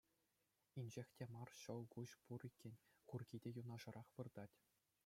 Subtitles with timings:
[0.83, 2.75] Инҫех те мар ҫӑл куҫ пур иккен,
[3.13, 4.57] курки те юнашарах выртать.